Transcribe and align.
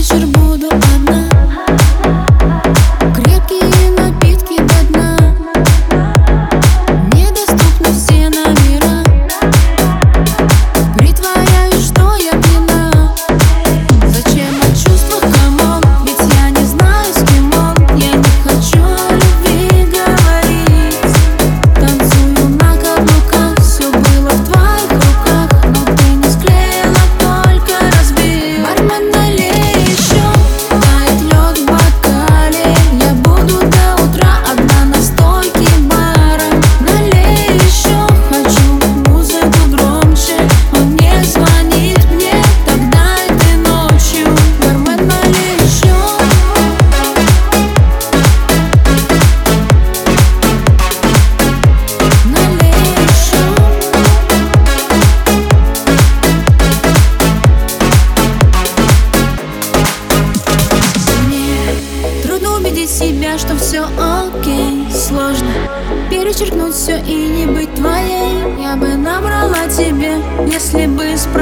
вечер 0.00 0.26
буду 0.26 0.66
одна 0.66 1.49
я, 63.32 63.38
что 63.38 63.56
все 63.56 63.82
окей 63.82 64.90
Сложно 64.90 65.48
перечеркнуть 66.10 66.74
все 66.74 66.98
и 66.98 67.28
не 67.28 67.46
быть 67.46 67.72
твоей. 67.74 68.60
Я 68.60 68.74
бы 68.76 68.96
набрала 68.96 69.68
тебе, 69.68 70.14
если 70.46 70.86
бы 70.86 71.16
спросила. 71.16 71.39